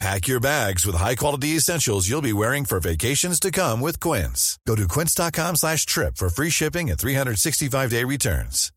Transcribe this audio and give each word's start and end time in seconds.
Pack 0.00 0.28
your 0.28 0.40
bags 0.40 0.86
with 0.86 0.96
high-quality 0.96 1.48
essentials 1.56 2.08
you'll 2.08 2.22
be 2.22 2.32
wearing 2.32 2.64
for 2.64 2.80
vacations 2.80 3.38
to 3.38 3.50
come 3.50 3.82
with 3.82 4.00
Quince. 4.00 4.58
Go 4.66 4.74
to 4.74 4.88
quince.com 4.88 5.56
slash 5.56 5.84
trip 5.84 6.16
for 6.16 6.30
free 6.30 6.48
shipping 6.48 6.88
and 6.88 6.98
365-day 6.98 8.04
returns. 8.04 8.72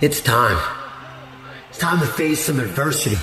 It's 0.00 0.20
time. 0.20 0.58
It's 1.68 1.78
time 1.78 2.00
to 2.00 2.06
face 2.06 2.46
some 2.46 2.58
adversity. 2.58 3.14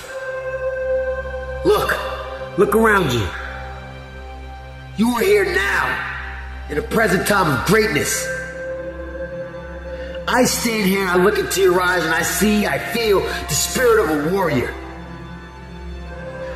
Look, 1.66 2.58
look 2.58 2.74
around 2.74 3.12
you. 3.12 3.28
You 4.96 5.10
are 5.16 5.22
here 5.24 5.44
now, 5.44 6.68
in 6.70 6.78
a 6.78 6.82
present 6.84 7.28
time 7.28 7.52
of 7.52 7.66
greatness. 7.66 8.39
I 10.30 10.46
stand 10.46 10.88
here, 10.88 11.02
and 11.02 11.10
I 11.10 11.16
look 11.16 11.40
into 11.40 11.60
your 11.60 11.82
eyes, 11.82 12.06
and 12.06 12.14
I 12.14 12.22
see, 12.22 12.68
I 12.68 12.78
feel 12.78 13.20
the 13.20 13.50
spirit 13.50 14.04
of 14.04 14.10
a 14.12 14.34
warrior. 14.34 14.72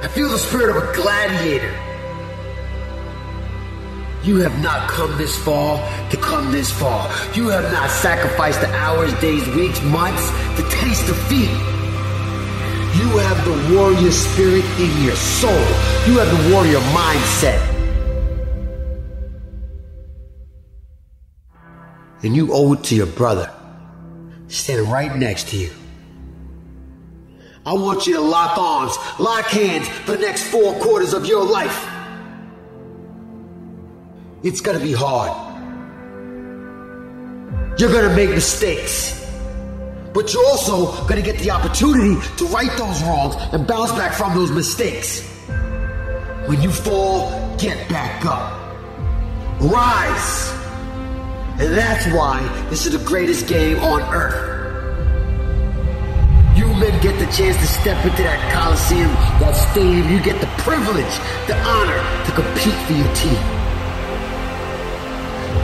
I 0.04 0.08
feel 0.10 0.30
the 0.30 0.38
spirit 0.38 0.76
of 0.76 0.84
a 0.84 0.94
gladiator. 0.94 1.74
You 4.24 4.38
have 4.38 4.62
not 4.62 4.90
come 4.90 5.18
this 5.18 5.36
far 5.44 5.80
to 6.12 6.18
come 6.18 6.52
this 6.52 6.72
far. 6.72 7.10
You 7.34 7.48
have 7.50 7.72
not 7.74 7.90
sacrificed 7.90 8.62
the 8.62 8.72
hours, 8.74 9.12
days, 9.20 9.48
weeks, 9.56 9.82
months 9.82 10.30
to 10.56 10.70
taste 10.70 11.08
defeat. 11.08 11.50
You 13.00 13.10
have 13.18 13.44
the 13.44 13.76
warrior 13.76 14.12
spirit 14.12 14.66
in 14.80 15.04
your 15.04 15.16
soul. 15.16 15.66
You 16.06 16.20
have 16.20 16.30
the 16.30 16.54
warrior 16.54 16.80
mindset. 16.94 17.60
And 22.22 22.36
you 22.36 22.54
owe 22.54 22.74
it 22.74 22.84
to 22.86 22.96
your 22.96 23.08
brother, 23.08 23.52
standing 24.54 24.90
right 24.90 25.16
next 25.16 25.50
to 25.50 25.58
you. 25.58 25.72
I 27.66 27.74
want 27.74 28.06
you 28.08 28.16
to 28.16 28.22
lock 28.22 28.58
arms, 28.58 28.96
lock 29.20 29.46
hands 29.46 29.88
for 29.88 30.12
the 30.12 30.18
next 30.18 30.44
four 30.44 30.74
quarters 30.76 31.14
of 31.14 31.26
your 31.26 31.44
life. 31.44 31.88
It's 34.44 34.62
gonna 34.62 34.80
be 34.80 34.94
hard. 34.94 35.32
You're 37.80 37.92
gonna 37.92 38.16
make 38.16 38.30
mistakes. 38.30 39.26
But 40.14 40.32
you're 40.34 40.46
also 40.46 41.06
gonna 41.08 41.24
get 41.24 41.40
the 41.40 41.50
opportunity 41.50 42.16
to 42.38 42.46
right 42.48 42.70
those 42.78 43.02
wrongs 43.04 43.36
and 43.54 43.66
bounce 43.66 43.92
back 43.94 44.14
from 44.14 44.36
those 44.36 44.52
mistakes. 44.52 45.22
When 46.46 46.62
you 46.62 46.70
fall, 46.70 47.56
get 47.58 47.90
back 47.90 48.26
up. 48.26 48.60
Rise. 49.62 50.53
And 51.60 51.74
that's 51.74 52.08
why 52.08 52.42
this 52.70 52.86
is 52.86 52.94
the 52.98 53.06
greatest 53.06 53.48
game 53.48 53.80
on 53.80 54.02
earth. 54.14 54.52
You 56.58 56.68
men 56.68 57.02
get 57.02 57.18
the 57.20 57.32
chance 57.32 57.58
to 57.58 57.68
step 57.68 58.04
into 58.06 58.24
that 58.24 58.54
coliseum, 58.54 59.12
that 59.40 59.56
stadium. 59.72 60.10
You 60.10 60.20
get 60.22 60.42
the 60.42 60.48
privilege, 60.64 61.16
the 61.48 61.58
honor 61.58 62.02
to 62.26 62.32
compete 62.32 62.80
for 62.88 62.94
your 62.94 63.14
team 63.16 63.64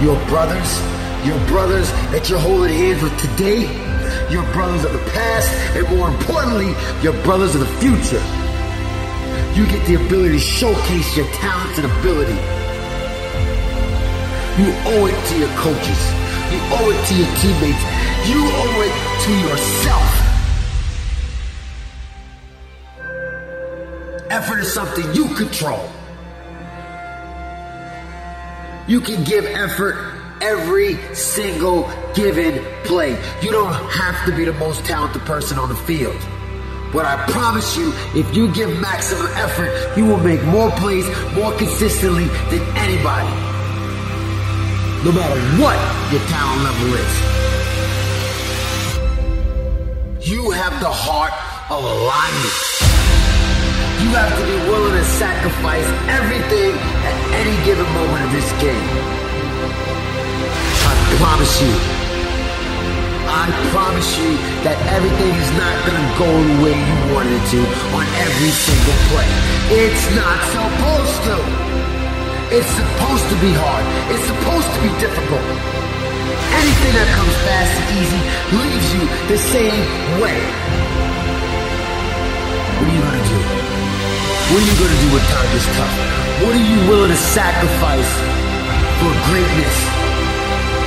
your 0.01 0.15
brothers, 0.27 0.79
your 1.27 1.37
brothers 1.47 1.91
that 2.11 2.29
you're 2.29 2.39
holding 2.39 2.73
hands 2.73 3.03
with 3.03 3.19
today, 3.19 3.63
your 4.31 4.43
brothers 4.53 4.85
of 4.85 4.93
the 4.93 5.11
past, 5.11 5.51
and 5.75 5.97
more 5.97 6.07
importantly, 6.07 6.73
your 7.03 7.11
brothers 7.23 7.53
of 7.53 7.61
the 7.61 7.73
future. 7.83 8.23
You 9.59 9.65
get 9.65 9.85
the 9.87 9.95
ability 9.95 10.35
to 10.35 10.39
showcase 10.39 11.17
your 11.17 11.27
talents 11.33 11.79
and 11.79 11.91
ability. 11.99 12.58
You 14.59 14.65
owe 14.65 15.05
it 15.05 15.15
to 15.29 15.39
your 15.39 15.47
coaches. 15.55 16.01
You 16.51 16.59
owe 16.75 16.91
it 16.91 16.99
to 17.07 17.13
your 17.15 17.31
teammates. 17.37 17.83
You 18.27 18.43
owe 18.43 18.81
it 18.83 18.93
to 19.23 19.31
yourself. 19.47 20.09
Effort 24.29 24.59
is 24.59 24.73
something 24.73 25.15
you 25.15 25.33
control. 25.35 25.89
You 28.85 28.99
can 28.99 29.23
give 29.23 29.45
effort 29.45 29.95
every 30.41 30.97
single 31.15 31.89
given 32.13 32.61
play. 32.83 33.11
You 33.41 33.51
don't 33.51 33.71
have 33.71 34.25
to 34.25 34.35
be 34.35 34.43
the 34.43 34.51
most 34.51 34.83
talented 34.83 35.21
person 35.21 35.57
on 35.57 35.69
the 35.69 35.75
field. 35.75 36.19
But 36.91 37.05
I 37.05 37.15
promise 37.31 37.77
you, 37.77 37.93
if 38.13 38.35
you 38.35 38.51
give 38.53 38.77
maximum 38.81 39.27
effort, 39.35 39.71
you 39.95 40.05
will 40.05 40.19
make 40.19 40.43
more 40.43 40.69
plays 40.71 41.05
more 41.33 41.53
consistently 41.53 42.25
than 42.49 42.61
anybody. 42.75 43.38
No 44.99 45.13
matter 45.13 45.39
what 45.55 45.79
your 46.11 46.19
talent 46.27 46.59
level 46.59 46.91
is. 46.99 47.13
You 50.27 50.51
have 50.51 50.75
the 50.83 50.91
heart 50.91 51.31
of 51.71 51.79
a 51.79 51.95
lion. 52.03 52.51
You 54.03 54.11
have 54.11 54.27
to 54.27 54.43
be 54.43 54.59
willing 54.67 54.99
to 54.99 55.05
sacrifice 55.15 55.87
everything 56.11 56.75
at 57.07 57.15
any 57.31 57.55
given 57.63 57.87
moment 57.95 58.27
of 58.27 58.31
this 58.35 58.51
game. 58.59 58.87
I 60.83 60.93
promise 61.15 61.55
you. 61.63 61.71
I 63.31 63.47
promise 63.71 64.11
you 64.19 64.35
that 64.67 64.75
everything 64.91 65.31
is 65.31 65.51
not 65.55 65.79
going 65.87 65.95
to 65.95 66.07
go 66.19 66.27
the 66.27 66.57
way 66.59 66.75
you 66.75 66.97
wanted 67.15 67.39
it 67.39 67.45
to 67.55 67.61
on 67.95 68.03
every 68.19 68.51
single 68.51 68.99
play. 69.07 69.31
It's 69.79 70.03
not 70.11 70.43
supposed 70.51 71.23
to. 71.31 71.68
It's 72.49 72.65
supposed 72.65 73.29
to 73.29 73.37
be 73.45 73.53
hard. 73.53 73.85
It's 74.09 74.25
supposed 74.25 74.65
to 74.65 74.79
be 74.81 74.89
difficult. 74.97 75.45
Anything 76.57 76.93
that 76.97 77.05
comes 77.13 77.35
fast 77.45 77.77
and 77.77 77.87
easy 77.93 78.21
leaves 78.57 78.87
you 78.89 79.03
the 79.29 79.37
same 79.37 79.85
way. 80.17 80.33
What 82.73 82.89
are 82.89 82.95
you 82.97 83.05
to 83.05 83.21
do? 83.21 83.37
What 84.49 84.59
are 84.65 84.65
you 84.65 84.75
to 84.81 84.97
do 84.97 85.07
when 85.13 85.23
time 85.29 85.49
gets 85.53 85.69
tough? 85.77 85.93
What 86.41 86.53
are 86.57 86.65
you 86.73 86.79
willing 86.89 87.13
to 87.13 87.21
sacrifice 87.21 88.11
for 88.97 89.13
greatness? 89.29 89.77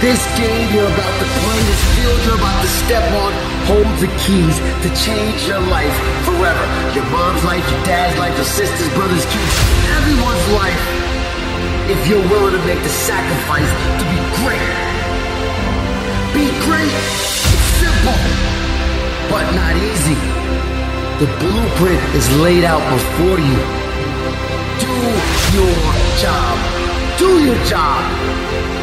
This 0.02 0.19
game 0.34 0.66
you're 0.75 0.90
about 0.90 1.14
to 1.14 1.26
play, 1.46 1.60
this 1.62 1.82
field 1.94 2.19
you're 2.26 2.42
about 2.42 2.58
to 2.58 2.70
step 2.82 3.06
on, 3.22 3.31
holds 3.70 4.02
the 4.02 4.10
keys 4.19 4.58
to 4.82 4.88
change 4.98 5.46
your 5.46 5.62
life 5.70 5.94
forever. 6.26 6.64
Your 6.90 7.06
mom's 7.14 7.46
life, 7.46 7.62
your 7.70 7.82
dad's 7.87 8.19
life, 8.19 8.34
your 8.34 8.50
sister's, 8.50 8.90
brother's, 8.98 9.22
kids, 9.31 9.54
everyone's 9.94 10.46
life. 10.58 11.01
If 11.90 12.06
you're 12.06 12.23
willing 12.31 12.55
to 12.55 12.62
make 12.64 12.79
the 12.79 12.88
sacrifice 12.88 13.67
to 13.67 14.05
be 14.06 14.19
great. 14.38 14.70
Be 16.31 16.46
great. 16.62 16.94
It's 16.94 17.69
simple, 17.82 18.14
but 19.26 19.43
not 19.50 19.75
easy. 19.75 20.14
The 21.19 21.26
blueprint 21.43 21.99
is 22.14 22.26
laid 22.38 22.62
out 22.62 22.82
before 22.87 23.43
you. 23.43 23.58
Do 24.79 24.94
your 25.58 25.75
job. 26.23 26.55
Do 27.19 27.29
your 27.50 27.58
job. 27.67 27.99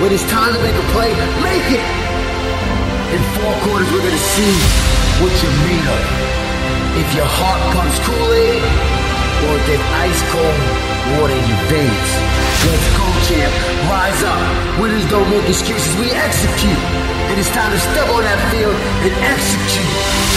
When 0.03 0.11
it's 0.11 0.27
time 0.27 0.53
to 0.53 0.59
make 0.59 0.75
a 0.75 0.87
play, 0.91 1.15
make 1.39 1.71
it. 1.71 1.87
In 3.15 3.21
four 3.39 3.53
quarters, 3.63 3.87
we're 3.95 4.03
gonna 4.03 4.27
see 4.35 4.55
what 5.23 5.31
you're 5.39 5.59
made 5.71 5.87
of. 5.87 6.03
If 6.99 7.15
your 7.15 7.29
heart 7.31 7.63
pumps 7.71 7.97
Kool-Aid, 8.03 8.63
or 9.47 9.55
if 9.71 9.81
ice 10.03 10.21
cold 10.35 10.59
water 11.15 11.33
in 11.33 11.47
your 11.47 11.63
veins. 11.71 12.28
Let's 12.67 12.87
go, 12.97 13.05
champ. 13.27 13.53
Rise 13.87 14.21
up. 14.27 14.41
Winners 14.79 15.05
don't 15.07 15.29
make 15.31 15.47
excuses. 15.47 15.95
We 15.95 16.11
execute. 16.11 16.83
And 17.31 17.39
it's 17.39 17.51
time 17.55 17.71
to 17.71 17.79
step 17.79 18.07
on 18.11 18.23
that 18.25 18.39
field 18.51 18.75
and 19.05 19.13
execute. 19.23 19.91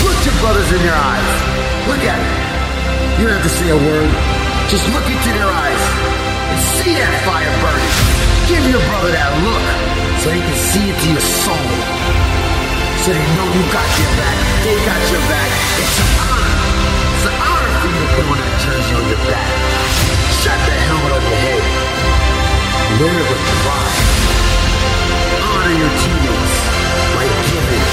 Look 0.06 0.18
your 0.22 0.36
brothers 0.38 0.68
in 0.70 0.80
your 0.86 0.94
eyes. 0.94 1.30
Look 1.90 2.02
at 2.06 2.18
them. 2.18 2.36
You 3.18 3.26
don't 3.26 3.36
have 3.38 3.46
to 3.46 3.54
say 3.54 3.68
a 3.70 3.80
word. 3.80 4.10
Just 4.70 4.86
look 4.94 5.04
into 5.04 5.30
their 5.34 5.50
eyes 5.50 5.82
and 6.52 6.58
see 6.78 6.94
that 6.94 7.14
fire 7.26 7.54
burning. 7.58 7.94
Give 8.46 8.64
your 8.70 8.82
brother 8.86 9.10
that 9.14 9.30
look 9.42 9.64
so 10.22 10.30
he 10.30 10.40
can 10.40 10.58
see 10.70 10.84
into 10.94 11.06
your 11.18 11.24
soul. 11.42 11.68
So 13.02 13.10
they 13.10 13.26
know 13.34 13.46
you 13.50 13.62
got 13.74 13.88
your 13.98 14.12
back. 14.14 14.36
They 14.62 14.76
got 14.86 15.00
your 15.10 15.22
back. 15.26 15.50
It's 15.74 15.98
an 15.98 16.10
honor. 16.22 16.54
It's 17.18 17.26
an 17.26 17.36
honor 17.50 17.72
for 17.82 17.88
you 17.90 17.98
to 17.98 18.08
put 18.14 18.24
on 18.30 18.38
that 18.38 18.54
jersey 18.62 18.94
on 18.94 19.04
your 19.10 19.22
back. 19.26 19.50
Shut 20.42 20.58
the 20.66 20.74
helmet 20.86 21.12
on 21.18 21.22
it 23.10 23.26
with 23.30 23.42
pride. 23.62 23.96
Honor 25.42 25.74
your 25.74 25.92
teammates 26.02 26.54
by 27.14 27.24
giving 27.50 27.84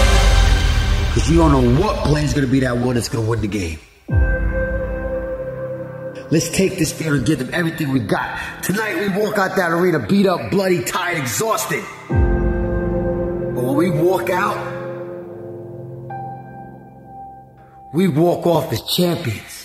Because 1.13 1.27
you 1.31 1.37
don't 1.37 1.51
know 1.51 1.67
what 1.81 1.95
play 2.05 2.23
is 2.23 2.33
going 2.33 2.45
to 2.45 2.51
be 2.51 2.59
that 2.61 2.77
one 2.77 2.95
that's 2.95 3.09
going 3.09 3.23
to 3.23 3.29
win 3.29 3.41
the 3.41 3.47
game. 3.47 3.79
Let's 6.31 6.49
take 6.49 6.77
this 6.77 6.91
field 6.91 7.17
and 7.17 7.25
give 7.25 7.39
them 7.39 7.51
everything 7.53 7.91
we 7.91 7.99
got. 7.99 8.63
Tonight 8.63 8.95
we 8.95 9.09
walk 9.21 9.37
out 9.37 9.55
that 9.57 9.71
arena 9.71 9.99
beat 9.99 10.25
up, 10.25 10.49
bloody, 10.49 10.83
tired, 10.83 11.19
exhausted. 11.19 11.83
But 12.09 13.63
when 13.63 13.75
we 13.75 13.89
walk 13.91 14.29
out, 14.31 14.57
we 17.93 18.07
walk 18.07 18.47
off 18.47 18.73
as 18.73 18.81
champions. 18.81 19.64